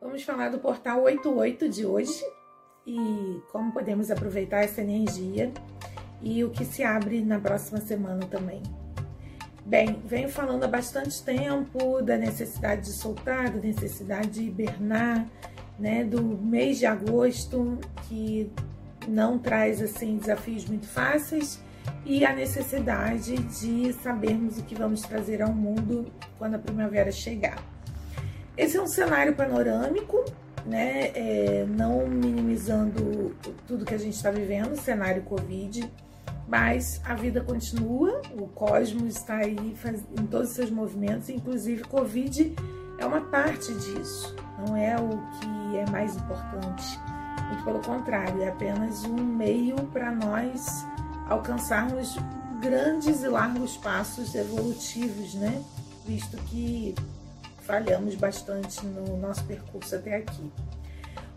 [0.00, 2.24] Vamos falar do portal 88 de hoje
[2.86, 5.52] e como podemos aproveitar essa energia
[6.22, 8.62] e o que se abre na próxima semana também.
[9.62, 15.26] Bem, venho falando há bastante tempo da necessidade de soltar, da necessidade de hibernar,
[15.78, 17.78] né, do mês de agosto
[18.08, 18.50] que
[19.06, 21.62] não traz assim desafios muito fáceis
[22.06, 27.69] e a necessidade de sabermos o que vamos trazer ao mundo quando a primavera chegar.
[28.56, 30.24] Esse é um cenário panorâmico,
[30.66, 31.10] né?
[31.14, 33.34] É, não minimizando
[33.66, 35.90] tudo que a gente está vivendo, cenário Covid,
[36.46, 41.84] mas a vida continua, o cosmos está aí faz, em todos os seus movimentos, inclusive
[41.84, 42.54] Covid
[42.98, 46.98] é uma parte disso, não é o que é mais importante.
[47.46, 50.84] Muito pelo contrário, é apenas um meio para nós
[51.28, 52.16] alcançarmos
[52.60, 55.62] grandes e largos passos evolutivos, né?
[56.06, 56.94] Visto que
[57.70, 60.50] falhamos bastante no nosso percurso até aqui.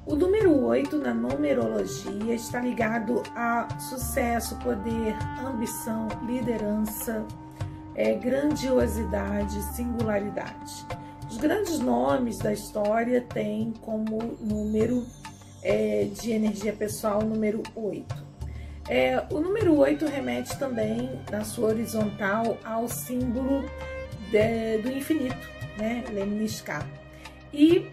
[0.03, 7.23] O número 8 na numerologia está ligado a sucesso, poder, ambição, liderança,
[7.95, 10.85] é, grandiosidade, singularidade.
[11.29, 15.05] Os grandes nomes da história têm como número
[15.61, 18.23] é, de energia pessoal o número 8.
[18.89, 23.63] É, o número 8 remete também, na sua horizontal, ao símbolo
[24.31, 26.03] de, do infinito, né?
[26.11, 26.87] Lemniscar.
[27.53, 27.87] E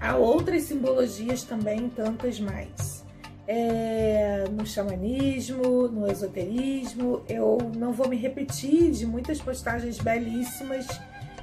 [0.00, 3.02] há outras simbologias também, tantas mais.
[3.46, 10.86] É, no xamanismo, no esoterismo, eu não vou me repetir de muitas postagens belíssimas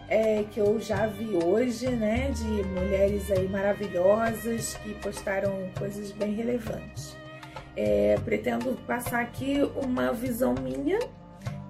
[0.08, 6.34] é, que eu já vi hoje, né, de mulheres aí maravilhosas que postaram coisas bem
[6.34, 7.16] relevantes.
[7.76, 11.00] É, pretendo passar aqui uma visão minha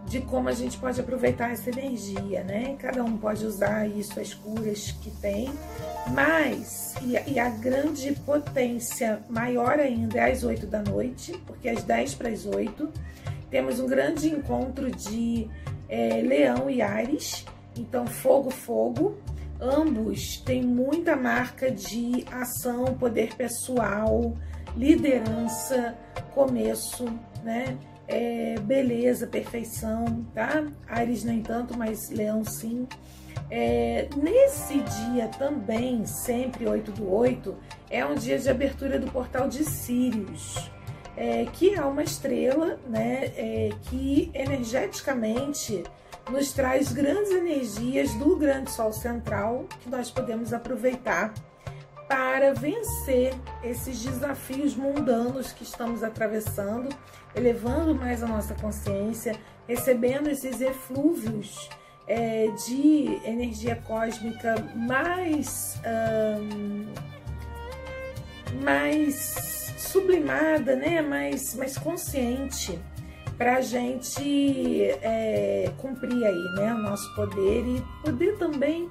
[0.10, 2.76] de como a gente pode aproveitar essa energia, né?
[2.80, 5.54] Cada um pode usar isso as curas que tem,
[6.12, 11.70] mas e a, e a grande potência maior ainda é às 8 da noite, porque
[11.70, 12.90] às 10 para as 8
[13.52, 15.48] temos um grande encontro de
[15.88, 17.46] é, Leão e Ares,
[17.78, 19.16] então fogo, fogo.
[19.62, 24.36] Ambos têm muita marca de ação, poder pessoal,
[24.76, 25.96] liderança,
[26.34, 27.06] começo,
[27.44, 27.78] né?
[28.12, 30.66] É, beleza, perfeição, tá?
[30.88, 32.88] Ares nem tanto, mas Leão sim.
[33.52, 37.56] É, nesse dia também, sempre 8 do 8,
[37.88, 40.72] é um dia de abertura do portal de Sirius,
[41.16, 45.84] é, que é uma estrela né, é, que energeticamente
[46.32, 51.32] nos traz grandes energias do grande Sol central que nós podemos aproveitar
[52.10, 56.90] para vencer esses desafios mundanos que estamos atravessando,
[57.36, 59.36] elevando mais a nossa consciência,
[59.68, 61.70] recebendo esses eflúvios
[62.08, 65.80] é, de energia cósmica mais,
[68.64, 71.04] mais sublimada, né?
[71.04, 72.80] mais, mais consciente
[73.38, 76.74] para a gente é, cumprir aí né?
[76.74, 78.90] o nosso poder e poder também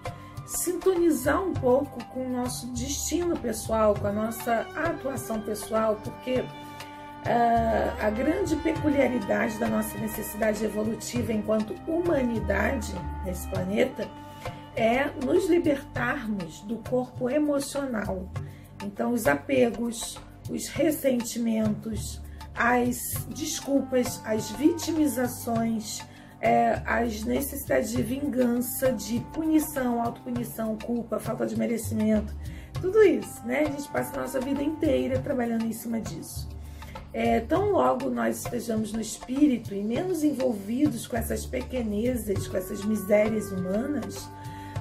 [0.48, 6.46] sintonizar um pouco com o nosso destino pessoal, com a nossa atuação pessoal, porque uh,
[8.00, 12.94] a grande peculiaridade da nossa necessidade evolutiva enquanto humanidade
[13.26, 14.08] nesse planeta
[14.74, 18.26] é nos libertarmos do corpo emocional.
[18.82, 22.22] Então, os apegos, os ressentimentos,
[22.54, 22.96] as
[23.28, 26.00] desculpas, as vitimizações,
[26.40, 32.34] é, as necessidades de vingança, de punição, autopunição, culpa, falta de merecimento,
[32.80, 33.60] tudo isso, né?
[33.60, 36.48] A gente passa a nossa vida inteira trabalhando em cima disso.
[37.12, 42.84] É, tão logo nós estejamos no espírito e menos envolvidos com essas pequenezas, com essas
[42.84, 44.28] misérias humanas,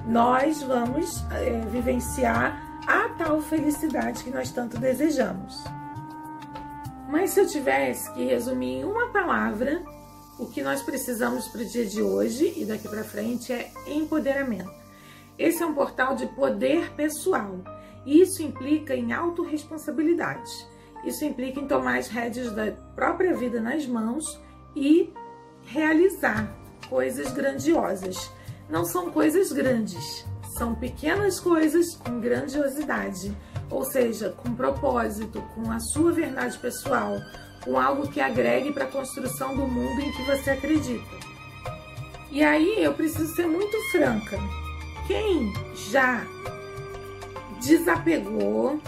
[0.06, 5.64] nós vamos é, vivenciar a tal felicidade que nós tanto desejamos.
[7.08, 9.82] Mas se eu tivesse que resumir em uma palavra,
[10.38, 14.70] o que nós precisamos para o dia de hoje e daqui para frente é empoderamento.
[15.38, 17.58] Esse é um portal de poder pessoal.
[18.06, 20.50] E isso implica em autorresponsabilidade.
[21.04, 24.40] Isso implica em tomar as rédeas da própria vida nas mãos
[24.74, 25.12] e
[25.64, 26.56] realizar
[26.88, 28.30] coisas grandiosas.
[28.68, 30.26] Não são coisas grandes,
[30.56, 33.36] são pequenas coisas com grandiosidade,
[33.70, 37.16] ou seja, com propósito, com a sua verdade pessoal,
[37.68, 41.04] com algo que agregue para a construção do mundo em que você acredita.
[42.30, 44.38] E aí eu preciso ser muito franca.
[45.06, 45.52] Quem
[45.90, 46.26] já
[47.60, 48.80] desapegou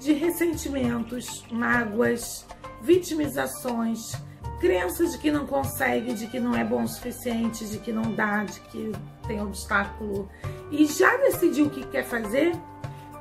[0.00, 2.46] de ressentimentos, mágoas,
[2.80, 4.12] vitimizações,
[4.60, 8.14] crenças de que não consegue, de que não é bom o suficiente, de que não
[8.14, 8.92] dá, de que
[9.26, 10.26] tem obstáculo
[10.70, 12.54] e já decidiu o que quer fazer,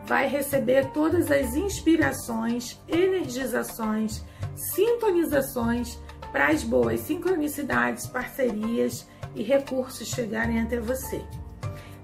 [0.05, 4.23] vai receber todas as inspirações, energizações,
[4.55, 5.99] sintonizações
[6.31, 11.23] para as boas sincronicidades, parcerias e recursos chegarem até você.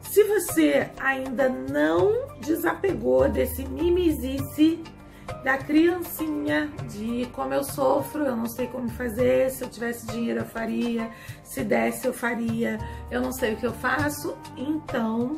[0.02, 4.84] Se você ainda não desapegou desse mimizice
[5.44, 10.42] da criancinha, de como eu sofro, eu não sei como fazer, se eu tivesse dinheiro
[10.42, 11.10] eu faria,
[11.44, 12.78] se desse eu faria,
[13.10, 15.36] eu não sei o que eu faço, então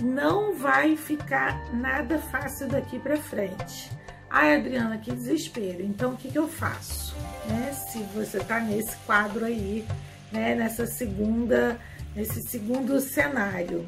[0.00, 4.01] não vai ficar nada fácil daqui para frente.
[4.34, 5.82] Ai, Adriana, que desespero.
[5.82, 7.14] Então, o que, que eu faço?
[7.46, 7.70] Né?
[7.74, 9.84] Se você tá nesse quadro aí,
[10.32, 10.54] né?
[10.54, 11.78] Nessa segunda,
[12.16, 13.86] nesse segundo cenário.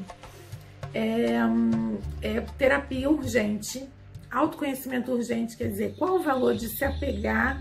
[0.93, 1.39] É,
[2.21, 3.89] é terapia urgente,
[4.31, 7.59] autoconhecimento urgente, quer dizer, qual o valor de se apegar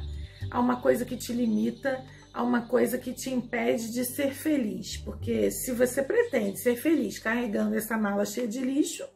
[0.51, 2.05] a uma coisa que te limita,
[2.35, 4.99] a uma coisa que te impede de ser feliz.
[4.99, 9.09] Porque se você pretende ser feliz carregando essa mala cheia de lixo,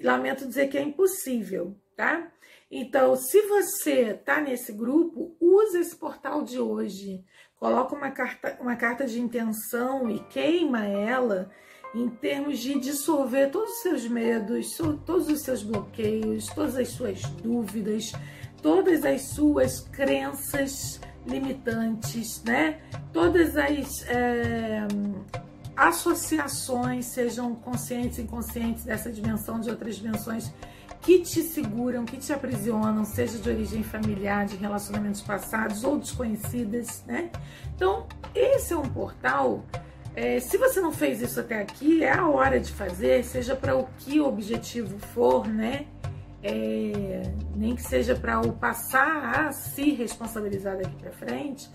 [0.00, 2.30] lamento dizer que é impossível, tá?
[2.70, 7.24] Então, se você tá nesse grupo, use esse portal de hoje.
[7.58, 11.50] Coloca uma carta, uma carta de intenção e queima ela
[11.94, 14.76] em termos de dissolver todos os seus medos,
[15.06, 18.12] todos os seus bloqueios, todas as suas dúvidas,
[18.60, 22.80] todas as suas crenças limitantes, né?
[23.12, 24.86] Todas as é,
[25.74, 30.52] associações, sejam conscientes inconscientes dessa dimensão, de outras dimensões,
[31.06, 37.04] que te seguram, que te aprisionam, seja de origem familiar, de relacionamentos passados ou desconhecidas,
[37.06, 37.30] né?
[37.74, 39.64] Então, esse é um portal.
[40.16, 43.76] É, se você não fez isso até aqui, é a hora de fazer, seja para
[43.76, 45.86] o que objetivo for, né?
[46.46, 47.22] é,
[47.54, 51.68] nem que seja para o passar a se responsabilizar daqui para frente,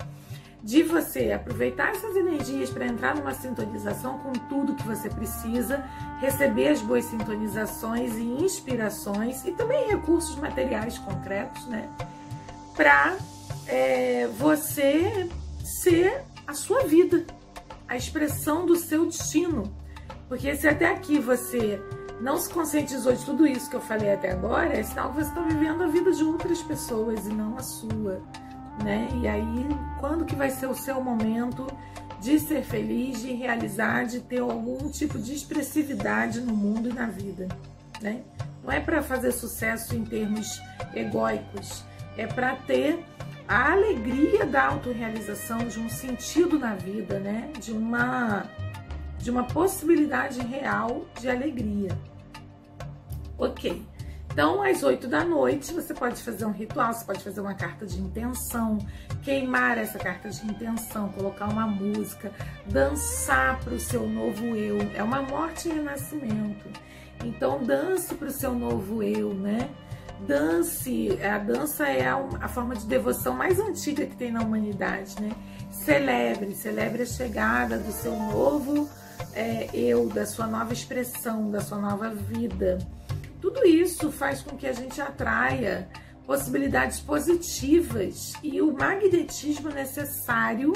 [0.62, 5.84] de você aproveitar essas energias para entrar numa sintonização com tudo que você precisa,
[6.20, 11.88] receber as boas sintonizações e inspirações e também recursos materiais concretos, né?
[12.76, 13.16] Para
[13.66, 15.28] é, você
[15.64, 17.24] ser a sua vida,
[17.88, 19.64] a expressão do seu destino.
[20.28, 21.80] Porque se até aqui você
[22.20, 25.28] não se conscientizou de tudo isso que eu falei até agora, é sinal que você
[25.28, 28.22] está vivendo a vida de outras pessoas e não a sua,
[28.82, 29.08] né?
[29.20, 31.66] E aí, quando que vai ser o seu momento
[32.20, 37.06] de ser feliz, de realizar, de ter algum tipo de expressividade no mundo e na
[37.06, 37.48] vida,
[38.00, 38.22] né?
[38.62, 40.62] Não é para fazer sucesso em termos
[40.94, 41.84] egóicos,
[42.16, 43.04] é para ter
[43.48, 47.50] a alegria da autorrealização, de um sentido na vida, né?
[47.58, 48.46] De uma
[49.18, 51.90] de uma possibilidade real de alegria.
[53.38, 53.84] Ok.
[54.32, 57.84] Então, às 8 da noite, você pode fazer um ritual, você pode fazer uma carta
[57.84, 58.78] de intenção,
[59.22, 62.32] queimar essa carta de intenção, colocar uma música,
[62.64, 64.78] dançar para o seu novo eu.
[64.94, 66.66] É uma morte e renascimento.
[67.22, 69.68] Então, dance para o seu novo eu, né?
[70.26, 75.30] Dance, a dança é a, forma de devoção mais antiga que tem na humanidade, né?
[75.70, 78.88] Celebre, celebre a chegada do seu novo
[79.34, 82.78] é, eu, da sua nova expressão, da sua nova vida.
[83.42, 85.88] Tudo isso faz com que a gente atraia
[86.24, 90.72] possibilidades positivas e o magnetismo necessário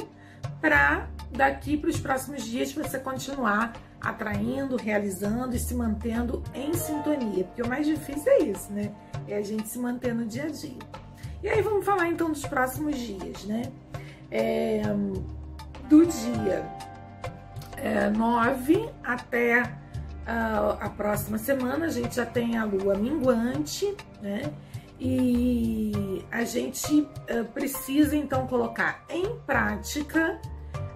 [0.61, 7.45] para daqui para os próximos dias você continuar atraindo, realizando e se mantendo em sintonia,
[7.45, 8.93] porque o mais difícil é isso, né?
[9.29, 10.79] É a gente se manter no dia a dia.
[11.45, 13.71] E aí vamos falar então dos próximos dias, né?
[14.29, 14.83] É,
[15.89, 16.69] do dia
[17.77, 19.86] é, 9 até
[20.27, 24.53] a, a próxima semana a gente já tem a lua minguante, né?
[24.99, 30.41] E a gente uh, precisa então colocar em prática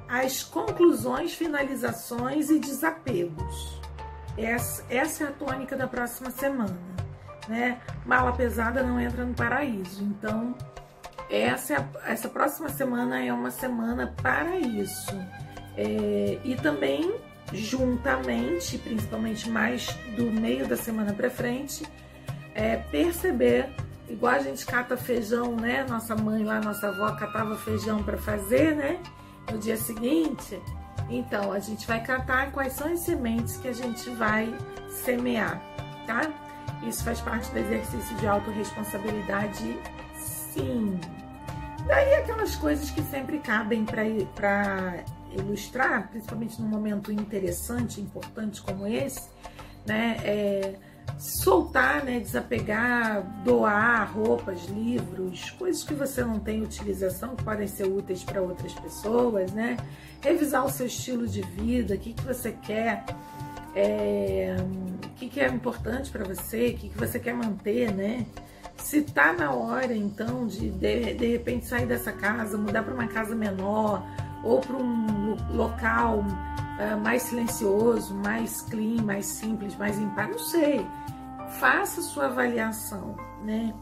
[0.09, 3.79] as conclusões, finalizações e desapegos.
[4.37, 6.79] Essa, essa é a tônica da próxima semana,
[7.47, 7.81] né?
[8.05, 10.03] Mala pesada não entra no paraíso.
[10.03, 10.57] Então,
[11.29, 15.15] essa, essa próxima semana é uma semana para isso.
[15.77, 17.15] É, e também
[17.52, 21.85] juntamente, principalmente mais do meio da semana para frente,
[22.54, 23.69] é perceber,
[24.09, 25.85] igual a gente cata feijão, né?
[25.88, 28.99] Nossa mãe lá, nossa avó catava feijão para fazer, né?
[29.50, 30.61] No dia seguinte.
[31.09, 34.54] Então, a gente vai catar quais são as sementes que a gente vai
[34.88, 35.61] semear,
[36.07, 36.30] tá?
[36.87, 39.76] Isso faz parte do exercício de autorresponsabilidade,
[40.16, 40.99] sim.
[41.87, 45.04] Daí aquelas coisas que sempre cabem para
[45.37, 49.29] ilustrar, principalmente num momento interessante, importante como esse,
[49.87, 50.17] né?
[50.25, 50.75] É,
[51.19, 52.21] soltar, né?
[52.21, 58.41] Desapegar, doar roupas, livros, coisas que você não tem utilização, que podem ser úteis para
[58.41, 59.77] outras pessoas, né?
[60.21, 63.05] Revisar o seu estilo de vida, o que, que você quer
[63.75, 64.57] É,
[65.05, 68.27] o que, que é importante para você, o que, que você quer manter, né?
[68.77, 73.07] Se tá na hora, então, de, de de repente sair dessa casa, mudar para uma
[73.07, 74.03] casa menor
[74.43, 80.39] ou para um local uh, mais silencioso, mais clean, mais simples, mais em paz, não
[80.39, 80.87] sei.
[81.59, 83.75] Faça sua avaliação, né?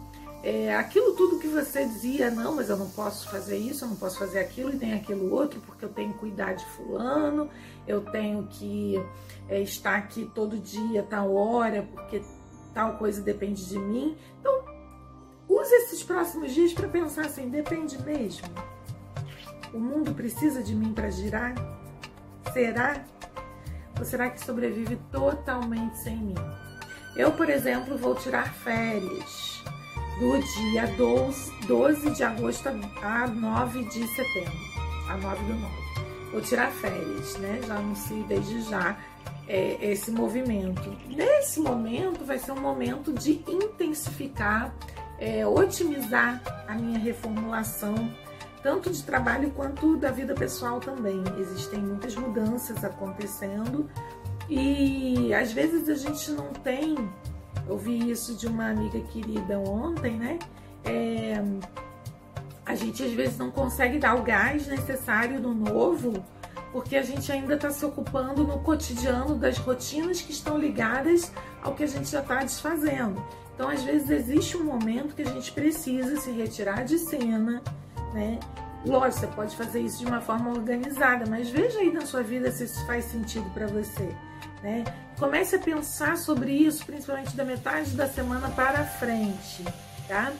[0.42, 3.96] É, aquilo tudo que você dizia, não, mas eu não posso fazer isso, eu não
[3.96, 7.50] posso fazer aquilo e nem aquilo outro, porque eu tenho que cuidar de fulano,
[7.88, 8.94] eu tenho que
[9.48, 12.22] é, estar aqui todo dia, tal hora, porque
[12.72, 14.16] tal coisa depende de mim.
[14.38, 14.64] Então,
[15.48, 18.46] use esses próximos dias para pensar assim, depende mesmo?
[19.72, 21.54] O mundo precisa de mim para girar?
[22.52, 23.04] Será?
[23.98, 26.34] Ou será que sobrevive totalmente sem mim?
[27.16, 29.62] Eu, por exemplo, vou tirar férias
[30.18, 34.52] do dia 12, 12 de agosto a 9 de setembro,
[35.08, 35.74] a 9 do 9.
[36.32, 37.60] Vou tirar férias, né?
[37.66, 38.96] Já anuncio desde já
[39.48, 40.96] é, esse movimento.
[41.08, 44.74] Nesse momento vai ser um momento de intensificar,
[45.18, 47.94] é, otimizar a minha reformulação,
[48.68, 51.24] tanto de trabalho quanto da vida pessoal também.
[51.38, 53.88] Existem muitas mudanças acontecendo
[54.46, 56.94] e às vezes a gente não tem
[57.66, 60.38] ouvi isso de uma amiga querida ontem, né?
[60.84, 61.42] É,
[62.66, 66.22] a gente às vezes não consegue dar o gás necessário no novo
[66.70, 71.32] porque a gente ainda está se ocupando no cotidiano das rotinas que estão ligadas
[71.62, 73.24] ao que a gente já está desfazendo.
[73.54, 77.62] Então, às vezes, existe um momento que a gente precisa se retirar de cena,
[78.12, 78.38] né?
[78.86, 82.50] Lógico, você pode fazer isso de uma forma organizada, mas veja aí na sua vida
[82.50, 84.14] se isso faz sentido para você.
[84.62, 84.84] Né?
[85.18, 89.64] Comece a pensar sobre isso, principalmente da metade da semana para frente,
[90.06, 90.32] tá?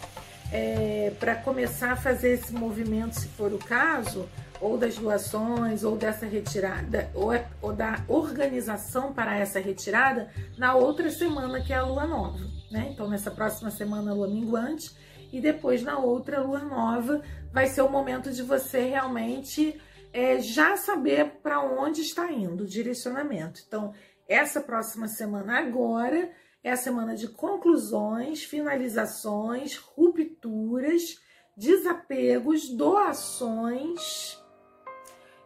[0.52, 4.28] É, para começar a fazer esse movimento, se for o caso,
[4.60, 10.74] ou das doações, ou dessa retirada, ou, é, ou da organização para essa retirada na
[10.74, 12.38] outra semana, que é a lua nova.
[12.70, 12.88] Né?
[12.92, 14.90] Então, nessa próxima semana, lua minguante,
[15.32, 19.80] e depois na outra lua nova, vai ser o momento de você realmente
[20.12, 23.62] é, já saber para onde está indo o direcionamento.
[23.66, 23.92] Então,
[24.26, 26.30] essa próxima semana agora
[26.62, 31.20] é a semana de conclusões, finalizações, rupturas,
[31.56, 34.38] desapegos, doações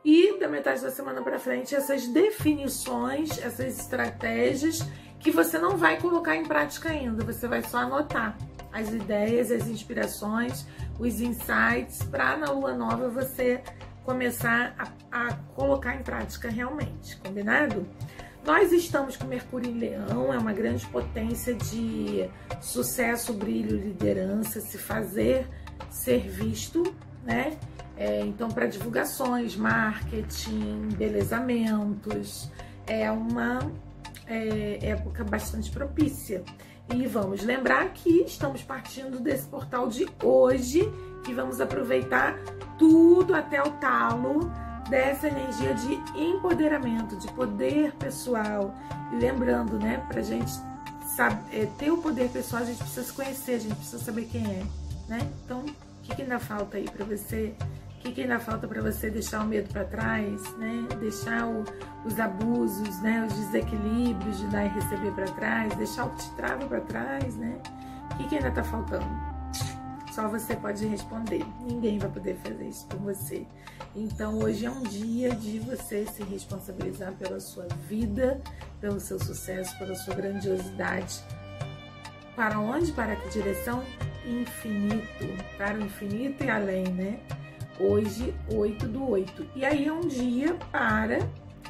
[0.04, 4.80] e da metade da semana para frente essas definições, essas estratégias
[5.22, 8.36] que você não vai colocar em prática ainda, você vai só anotar
[8.72, 10.66] as ideias, as inspirações,
[10.98, 13.62] os insights para na lua nova você
[14.04, 17.86] começar a, a colocar em prática realmente, combinado?
[18.44, 22.28] Nós estamos com Mercúrio em Leão, é uma grande potência de
[22.60, 25.46] sucesso, brilho, liderança, se fazer,
[25.88, 26.82] ser visto,
[27.22, 27.56] né?
[27.96, 32.50] É, então, para divulgações, marketing, belezamentos,
[32.84, 33.60] é uma
[34.26, 36.42] é, época bastante propícia.
[36.92, 40.82] E vamos lembrar que estamos partindo desse portal de hoje,
[41.24, 42.36] que vamos aproveitar
[42.78, 44.50] tudo até o talo
[44.90, 48.74] dessa energia de empoderamento, de poder pessoal.
[49.12, 50.52] E lembrando, né, pra gente
[51.52, 54.44] é, ter o poder pessoal, a gente precisa se conhecer, a gente precisa saber quem
[54.44, 54.64] é,
[55.08, 55.18] né?
[55.44, 57.54] Então, o que, que ainda falta aí para você?
[58.02, 60.88] O que, que ainda falta para você deixar o medo para trás, né?
[60.98, 61.62] Deixar o,
[62.04, 63.24] os abusos, né?
[63.24, 67.36] Os desequilíbrios de dar e receber para trás, deixar o que te trava para trás,
[67.36, 67.56] né?
[68.10, 69.06] O que, que ainda tá faltando?
[70.10, 71.46] Só você pode responder.
[71.60, 73.46] Ninguém vai poder fazer isso por você.
[73.94, 78.40] Então hoje é um dia de você se responsabilizar pela sua vida,
[78.80, 81.22] pelo seu sucesso, pela sua grandiosidade.
[82.34, 82.90] Para onde?
[82.90, 83.80] Para que direção?
[84.26, 85.24] Infinito.
[85.56, 87.20] Para o infinito e além, né?
[87.78, 89.46] Hoje, 8 do 8.
[89.56, 91.18] E aí é um dia para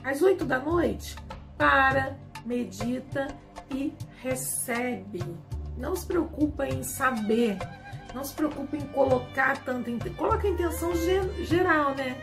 [0.04, 1.16] às 8 da noite.
[1.56, 3.28] Para, medita
[3.70, 5.22] e recebe.
[5.76, 7.58] Não se preocupa em saber
[8.14, 9.90] não se preocupe em colocar tanto.
[10.16, 10.92] Coloca a intenção
[11.44, 12.16] geral, né?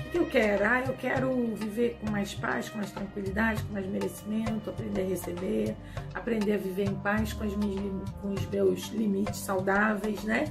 [0.00, 0.64] O que eu quero?
[0.64, 5.06] Ah, eu quero viver com mais paz, com mais tranquilidade, com mais merecimento, aprender a
[5.06, 5.76] receber,
[6.14, 10.46] aprender a viver em paz com, minhas, com os meus limites saudáveis, né?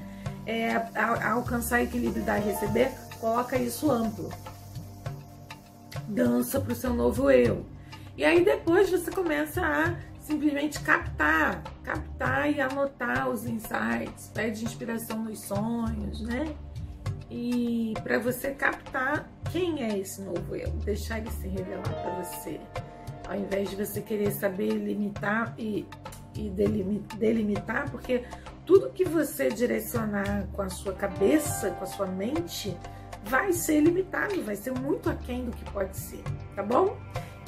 [0.47, 4.31] É, a, a alcançar equilíbrio dar e receber, coloca isso amplo.
[6.07, 7.65] Dança para o seu novo eu.
[8.15, 15.23] E aí depois você começa a simplesmente captar, captar e anotar os insights, pede inspiração
[15.23, 16.55] nos sonhos, né?
[17.29, 22.59] E para você captar quem é esse novo eu, deixar ele se revelar para você,
[23.27, 25.85] ao invés de você querer saber limitar e,
[26.35, 26.49] e
[27.17, 28.23] delimitar, porque
[28.67, 32.77] tudo que você direcionar com a sua cabeça, com a sua mente,
[33.23, 36.21] vai ser limitado, vai ser muito aquém do que pode ser,
[36.53, 36.97] tá bom?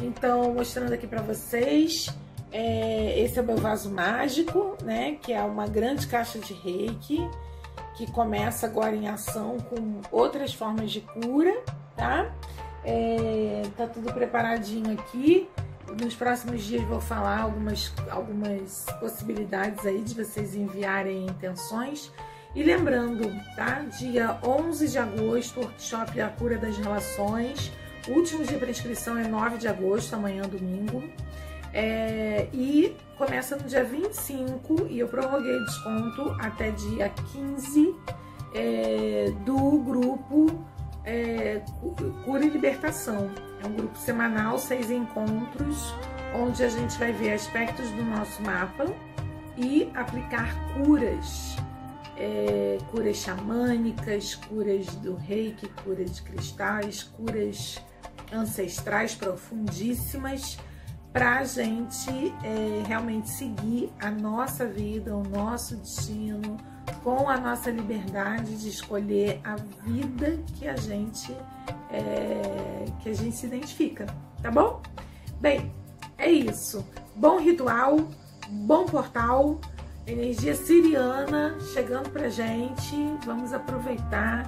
[0.02, 2.08] Então, mostrando aqui para vocês,
[2.52, 5.18] é, esse é o meu vaso mágico, né?
[5.22, 7.20] Que é uma grande caixa de reiki,
[7.98, 11.54] que começa agora em ação com outras formas de cura,
[11.98, 12.34] tá?
[12.86, 15.50] É, tá tudo preparadinho aqui.
[15.98, 22.12] Nos próximos dias vou falar algumas, algumas possibilidades aí de vocês enviarem intenções.
[22.56, 23.82] E lembrando, tá?
[23.98, 27.72] Dia 11 de agosto, workshop A Cura das Relações.
[28.08, 31.04] Último dia para inscrição é 9 de agosto, amanhã domingo.
[31.74, 37.96] É, e começa no dia 25 e eu prorroguei desconto até dia 15
[38.56, 40.66] é, do grupo
[41.06, 41.62] é,
[42.26, 43.32] Cura e Libertação.
[43.64, 45.94] É um grupo semanal, seis encontros,
[46.36, 48.86] onde a gente vai ver aspectos do nosso mapa
[49.58, 51.56] e aplicar curas.
[52.16, 57.82] É, curas xamânicas, curas do reiki, curas de cristais, curas
[58.32, 60.58] ancestrais profundíssimas
[61.12, 66.58] para a gente é, realmente seguir a nossa vida, o nosso destino,
[67.04, 71.36] com a nossa liberdade de escolher a vida que a gente
[71.92, 74.06] é, que a gente se identifica,
[74.42, 74.82] tá bom?
[75.40, 75.74] Bem,
[76.18, 76.86] é isso.
[77.16, 77.98] Bom ritual,
[78.50, 79.60] bom portal,
[80.06, 82.96] energia siriana chegando pra gente.
[83.26, 84.44] Vamos aproveitar,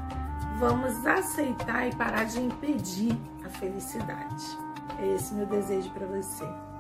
[0.60, 4.46] vamos aceitar e parar de impedir a felicidade.
[5.00, 6.71] É esse meu desejo para você.